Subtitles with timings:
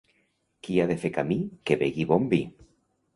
[0.67, 1.37] Qui ha de fer camí,
[1.71, 2.41] que begui bon vi.